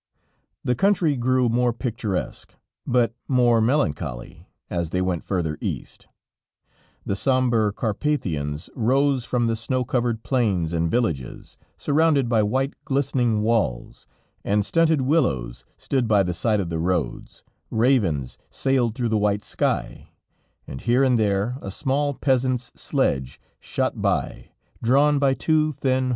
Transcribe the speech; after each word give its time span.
The 0.63 0.73
country 0.73 1.15
grew 1.15 1.47
more 1.47 1.71
picturesque, 1.73 2.55
but 2.87 3.13
more 3.27 3.61
melancholy, 3.61 4.47
as 4.67 4.89
they 4.89 4.99
went 4.99 5.23
further 5.23 5.59
East; 5.61 6.07
the 7.05 7.15
somber 7.15 7.71
Carpathians 7.71 8.67
rose 8.75 9.25
from 9.25 9.45
the 9.45 9.55
snow 9.55 9.85
covered 9.85 10.23
plains 10.23 10.73
and 10.73 10.89
villages, 10.89 11.55
surrounded 11.77 12.27
by 12.27 12.41
white 12.41 12.73
glistening 12.83 13.43
walls, 13.43 14.07
and 14.43 14.65
stunted 14.65 15.01
willows 15.01 15.65
stood 15.77 16.07
by 16.07 16.23
the 16.23 16.33
side 16.33 16.59
of 16.59 16.69
the 16.71 16.79
roads, 16.79 17.43
ravens 17.69 18.39
sailed 18.49 18.95
through 18.95 19.09
the 19.09 19.19
white 19.19 19.43
sky, 19.43 20.09
and 20.65 20.81
here 20.81 21.03
and 21.03 21.19
there 21.19 21.59
a 21.61 21.69
small 21.69 22.15
peasant's 22.15 22.71
sledge 22.73 23.39
shot 23.59 24.01
by, 24.01 24.49
drawn 24.81 25.19
by 25.19 25.35
two 25.35 25.71
thin 25.71 26.05
horses. 26.05 26.09